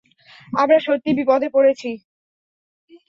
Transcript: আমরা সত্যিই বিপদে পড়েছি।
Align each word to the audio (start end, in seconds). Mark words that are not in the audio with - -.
আমরা 0.53 0.77
সত্যিই 0.79 1.17
বিপদে 1.19 1.47
পড়েছি। 1.55 1.89